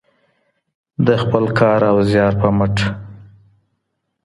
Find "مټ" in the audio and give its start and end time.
2.57-2.75